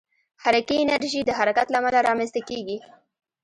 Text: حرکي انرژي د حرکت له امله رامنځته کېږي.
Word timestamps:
حرکي 0.43 0.75
انرژي 0.83 1.21
د 1.25 1.29
حرکت 1.39 1.67
له 1.71 1.77
امله 1.81 1.99
رامنځته 2.07 2.41
کېږي. 2.49 2.77